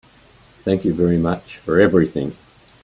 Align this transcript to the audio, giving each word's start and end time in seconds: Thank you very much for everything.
Thank 0.63 0.83
you 0.83 0.95
very 0.95 1.19
much 1.19 1.59
for 1.59 1.79
everything. 1.79 2.35